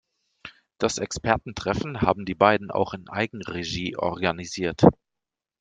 Das 0.79 0.97
Expertentreffen 0.97 2.01
haben 2.01 2.25
die 2.25 2.33
beiden 2.33 2.71
auch 2.71 2.95
in 2.95 3.07
Eigenregie 3.07 3.97
organisiert. 3.97 4.81